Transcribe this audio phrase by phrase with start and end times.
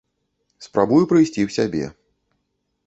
[0.67, 1.85] Спрабую прыйсці ў сябе.